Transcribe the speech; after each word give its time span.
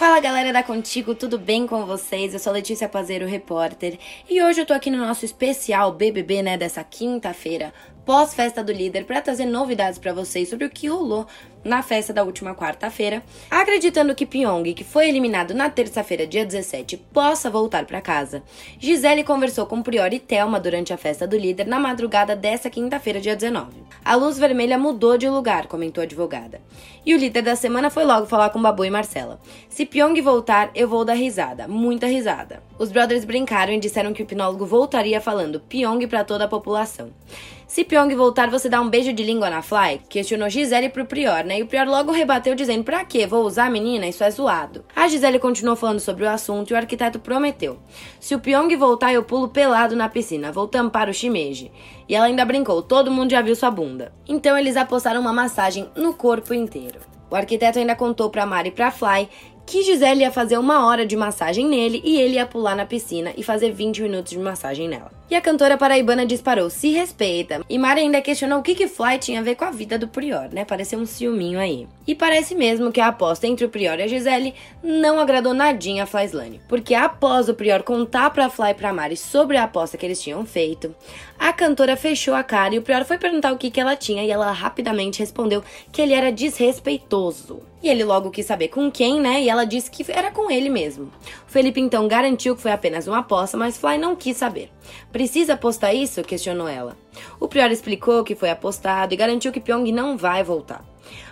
Fala 0.00 0.18
galera 0.18 0.50
da 0.50 0.62
Contigo, 0.62 1.14
tudo 1.14 1.38
bem 1.38 1.66
com 1.66 1.84
vocês? 1.84 2.32
Eu 2.32 2.40
sou 2.40 2.54
Letícia 2.54 2.88
Pazeiro, 2.88 3.26
repórter, 3.26 3.98
e 4.30 4.42
hoje 4.42 4.58
eu 4.58 4.64
tô 4.64 4.72
aqui 4.72 4.90
no 4.90 4.96
nosso 4.96 5.26
especial 5.26 5.92
BBB, 5.92 6.42
né, 6.42 6.56
dessa 6.56 6.82
quinta-feira, 6.82 7.70
pós-festa 8.04 8.62
do 8.62 8.72
líder, 8.72 9.04
para 9.04 9.20
trazer 9.20 9.46
novidades 9.46 9.98
para 9.98 10.12
vocês 10.12 10.48
sobre 10.48 10.64
o 10.64 10.70
que 10.70 10.88
rolou 10.88 11.26
na 11.64 11.82
festa 11.82 12.12
da 12.12 12.24
última 12.24 12.54
quarta-feira, 12.54 13.22
acreditando 13.50 14.14
que 14.14 14.24
Pyong, 14.24 14.72
que 14.72 14.84
foi 14.84 15.08
eliminado 15.08 15.52
na 15.54 15.68
terça-feira, 15.68 16.26
dia 16.26 16.44
17, 16.44 16.96
possa 17.12 17.50
voltar 17.50 17.84
para 17.84 18.00
casa. 18.00 18.42
Gisele 18.78 19.22
conversou 19.22 19.66
com 19.66 19.82
Prior 19.82 20.12
e 20.12 20.18
Thelma 20.18 20.58
durante 20.58 20.92
a 20.92 20.96
festa 20.96 21.26
do 21.26 21.36
líder 21.36 21.66
na 21.66 21.78
madrugada 21.78 22.34
dessa 22.34 22.70
quinta-feira, 22.70 23.20
dia 23.20 23.36
19. 23.36 23.82
A 24.04 24.14
luz 24.14 24.38
vermelha 24.38 24.78
mudou 24.78 25.18
de 25.18 25.28
lugar, 25.28 25.66
comentou 25.66 26.00
a 26.00 26.04
advogada. 26.04 26.60
E 27.04 27.14
o 27.14 27.18
líder 27.18 27.42
da 27.42 27.56
semana 27.56 27.90
foi 27.90 28.04
logo 28.04 28.26
falar 28.26 28.50
com 28.50 28.60
Babu 28.60 28.84
e 28.84 28.90
Marcela. 28.90 29.40
Se 29.68 29.84
Pyong 29.84 30.18
voltar, 30.22 30.70
eu 30.74 30.88
vou 30.88 31.04
dar 31.04 31.14
risada, 31.14 31.68
muita 31.68 32.06
risada. 32.06 32.62
Os 32.78 32.90
brothers 32.90 33.24
brincaram 33.24 33.72
e 33.72 33.80
disseram 33.80 34.12
que 34.12 34.22
o 34.22 34.24
hipnólogo 34.24 34.64
voltaria 34.64 35.20
falando 35.20 35.60
Pyong 35.60 36.06
para 36.06 36.24
toda 36.24 36.44
a 36.44 36.48
população. 36.48 37.10
Se 37.70 37.84
Pyong 37.84 38.12
voltar, 38.16 38.50
você 38.50 38.68
dá 38.68 38.80
um 38.80 38.88
beijo 38.88 39.12
de 39.12 39.22
língua 39.22 39.48
na 39.48 39.62
Fly? 39.62 40.00
Questionou 40.08 40.50
Gisele 40.50 40.88
pro 40.88 41.06
Prior, 41.06 41.44
né? 41.44 41.60
E 41.60 41.62
o 41.62 41.68
Prior 41.68 41.86
logo 41.86 42.10
rebateu 42.10 42.52
dizendo: 42.52 42.82
Pra 42.82 43.04
quê? 43.04 43.28
Vou 43.28 43.44
usar 43.44 43.70
menina? 43.70 44.08
Isso 44.08 44.24
é 44.24 44.30
zoado. 44.32 44.84
A 44.96 45.06
Gisele 45.06 45.38
continuou 45.38 45.76
falando 45.76 46.00
sobre 46.00 46.24
o 46.24 46.28
assunto 46.28 46.70
e 46.70 46.74
o 46.74 46.76
arquiteto 46.76 47.20
prometeu: 47.20 47.78
Se 48.18 48.34
o 48.34 48.40
Pyong 48.40 48.74
voltar, 48.74 49.12
eu 49.12 49.22
pulo 49.22 49.46
pelado 49.46 49.94
na 49.94 50.08
piscina. 50.08 50.50
Vou 50.50 50.66
tampar 50.66 51.08
o 51.08 51.14
shimeji. 51.14 51.70
E 52.08 52.14
ela 52.16 52.26
ainda 52.26 52.44
brincou: 52.44 52.82
Todo 52.82 53.08
mundo 53.08 53.30
já 53.30 53.40
viu 53.40 53.54
sua 53.54 53.70
bunda. 53.70 54.12
Então 54.26 54.58
eles 54.58 54.76
apostaram 54.76 55.20
uma 55.20 55.32
massagem 55.32 55.88
no 55.94 56.12
corpo 56.12 56.52
inteiro. 56.52 56.98
O 57.30 57.36
arquiteto 57.36 57.78
ainda 57.78 57.94
contou 57.94 58.30
para 58.30 58.44
Mari 58.44 58.70
e 58.70 58.72
para 58.72 58.90
Fly 58.90 59.28
que 59.64 59.84
Gisele 59.84 60.22
ia 60.22 60.32
fazer 60.32 60.58
uma 60.58 60.88
hora 60.88 61.06
de 61.06 61.16
massagem 61.16 61.68
nele 61.68 62.02
e 62.04 62.20
ele 62.20 62.34
ia 62.34 62.46
pular 62.46 62.74
na 62.74 62.84
piscina 62.84 63.32
e 63.36 63.44
fazer 63.44 63.70
20 63.70 64.02
minutos 64.02 64.32
de 64.32 64.40
massagem 64.40 64.88
nela. 64.88 65.19
E 65.30 65.36
a 65.36 65.40
cantora 65.40 65.78
paraibana 65.78 66.26
disparou, 66.26 66.68
se 66.68 66.90
respeita. 66.90 67.64
E 67.68 67.78
Mari 67.78 68.00
ainda 68.00 68.20
questionou 68.20 68.58
o 68.58 68.62
que 68.62 68.74
que 68.74 68.88
Fly 68.88 69.16
tinha 69.16 69.38
a 69.38 69.42
ver 69.44 69.54
com 69.54 69.64
a 69.64 69.70
vida 69.70 69.96
do 69.96 70.08
Prior, 70.08 70.48
né? 70.52 70.64
Pareceu 70.64 70.98
um 70.98 71.06
ciúminho 71.06 71.60
aí. 71.60 71.86
E 72.04 72.16
parece 72.16 72.52
mesmo 72.52 72.90
que 72.90 73.00
a 73.00 73.06
aposta 73.06 73.46
entre 73.46 73.64
o 73.64 73.68
Prior 73.68 74.00
e 74.00 74.02
a 74.02 74.08
Gisele 74.08 74.52
não 74.82 75.20
agradou 75.20 75.54
nadinha 75.54 76.02
a 76.02 76.06
Flyslane. 76.06 76.60
Porque 76.68 76.96
após 76.96 77.48
o 77.48 77.54
Prior 77.54 77.84
contar 77.84 78.30
pra 78.30 78.50
Fly 78.50 78.70
e 78.70 78.74
pra 78.74 78.92
Mari 78.92 79.16
sobre 79.16 79.56
a 79.56 79.62
aposta 79.62 79.96
que 79.96 80.04
eles 80.04 80.20
tinham 80.20 80.44
feito, 80.44 80.92
a 81.38 81.52
cantora 81.52 81.96
fechou 81.96 82.34
a 82.34 82.42
cara 82.42 82.74
e 82.74 82.78
o 82.78 82.82
Prior 82.82 83.04
foi 83.04 83.16
perguntar 83.16 83.52
o 83.52 83.56
que 83.56 83.70
que 83.70 83.80
ela 83.80 83.94
tinha 83.94 84.24
e 84.24 84.30
ela 84.32 84.50
rapidamente 84.50 85.20
respondeu 85.20 85.62
que 85.92 86.02
ele 86.02 86.12
era 86.12 86.32
desrespeitoso. 86.32 87.62
E 87.82 87.88
ele 87.88 88.04
logo 88.04 88.30
quis 88.30 88.44
saber 88.44 88.68
com 88.68 88.90
quem, 88.90 89.18
né? 89.18 89.40
E 89.42 89.48
ela 89.48 89.64
disse 89.64 89.90
que 89.90 90.04
era 90.12 90.30
com 90.30 90.50
ele 90.50 90.68
mesmo. 90.68 91.04
O 91.48 91.50
Felipe 91.50 91.80
então 91.80 92.06
garantiu 92.06 92.54
que 92.54 92.60
foi 92.60 92.72
apenas 92.72 93.06
uma 93.06 93.20
aposta, 93.20 93.56
mas 93.56 93.78
Fly 93.78 93.96
não 93.96 94.14
quis 94.14 94.36
saber. 94.36 94.70
Precisa 95.20 95.52
apostar 95.52 95.94
isso? 95.94 96.24
questionou 96.24 96.66
ela. 96.66 96.96
O 97.38 97.46
Prior 97.46 97.70
explicou 97.70 98.24
que 98.24 98.34
foi 98.34 98.48
apostado 98.48 99.12
e 99.12 99.18
garantiu 99.18 99.52
que 99.52 99.60
Pyong 99.60 99.92
não 99.92 100.16
vai 100.16 100.42
voltar. 100.42 100.82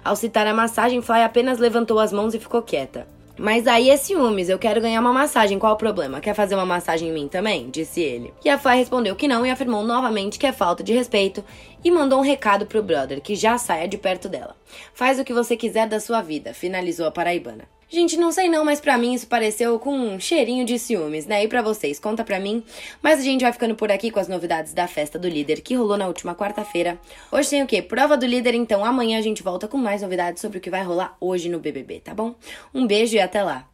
Ao 0.04 0.14
citar 0.14 0.46
a 0.46 0.52
massagem, 0.52 1.00
Fly 1.00 1.22
apenas 1.22 1.58
levantou 1.58 1.98
as 1.98 2.12
mãos 2.12 2.34
e 2.34 2.38
ficou 2.38 2.60
quieta. 2.60 3.08
Mas 3.38 3.66
aí 3.66 3.88
é 3.88 3.96
ciúmes, 3.96 4.50
eu 4.50 4.58
quero 4.58 4.82
ganhar 4.82 5.00
uma 5.00 5.10
massagem, 5.10 5.58
qual 5.58 5.72
o 5.72 5.78
problema? 5.78 6.20
Quer 6.20 6.34
fazer 6.34 6.54
uma 6.54 6.66
massagem 6.66 7.08
em 7.08 7.12
mim 7.14 7.28
também? 7.28 7.70
Disse 7.70 8.02
ele. 8.02 8.34
E 8.44 8.50
a 8.50 8.58
Fly 8.58 8.76
respondeu 8.76 9.16
que 9.16 9.26
não 9.26 9.46
e 9.46 9.50
afirmou 9.50 9.82
novamente 9.82 10.38
que 10.38 10.46
é 10.46 10.52
falta 10.52 10.84
de 10.84 10.92
respeito 10.92 11.42
e 11.82 11.90
mandou 11.90 12.18
um 12.18 12.22
recado 12.22 12.66
pro 12.66 12.82
brother 12.82 13.22
que 13.22 13.34
já 13.34 13.56
saia 13.56 13.88
de 13.88 13.96
perto 13.96 14.28
dela. 14.28 14.54
Faz 14.92 15.18
o 15.18 15.24
que 15.24 15.32
você 15.32 15.56
quiser 15.56 15.88
da 15.88 15.98
sua 15.98 16.20
vida, 16.20 16.52
finalizou 16.52 17.06
a 17.06 17.10
paraibana. 17.10 17.64
Gente, 17.90 18.18
não 18.18 18.30
sei 18.30 18.50
não, 18.50 18.66
mas 18.66 18.80
para 18.80 18.98
mim 18.98 19.14
isso 19.14 19.26
pareceu 19.26 19.78
com 19.78 19.94
um 19.94 20.20
cheirinho 20.20 20.62
de 20.66 20.78
ciúmes, 20.78 21.24
né? 21.24 21.44
E 21.44 21.48
para 21.48 21.62
vocês, 21.62 21.98
conta 21.98 22.22
pra 22.22 22.38
mim. 22.38 22.62
Mas 23.02 23.18
a 23.18 23.22
gente 23.22 23.40
vai 23.40 23.50
ficando 23.50 23.74
por 23.74 23.90
aqui 23.90 24.10
com 24.10 24.20
as 24.20 24.28
novidades 24.28 24.74
da 24.74 24.86
festa 24.86 25.18
do 25.18 25.26
líder 25.26 25.62
que 25.62 25.74
rolou 25.74 25.96
na 25.96 26.06
última 26.06 26.34
quarta-feira. 26.34 27.00
Hoje 27.32 27.48
tem 27.48 27.62
o 27.62 27.66
quê? 27.66 27.80
Prova 27.80 28.14
do 28.14 28.26
líder, 28.26 28.52
então 28.54 28.84
amanhã 28.84 29.18
a 29.18 29.22
gente 29.22 29.42
volta 29.42 29.66
com 29.66 29.78
mais 29.78 30.02
novidades 30.02 30.42
sobre 30.42 30.58
o 30.58 30.60
que 30.60 30.68
vai 30.68 30.82
rolar 30.82 31.16
hoje 31.18 31.48
no 31.48 31.60
BBB, 31.60 32.00
tá 32.00 32.12
bom? 32.12 32.34
Um 32.74 32.86
beijo 32.86 33.16
e 33.16 33.20
até 33.20 33.42
lá. 33.42 33.66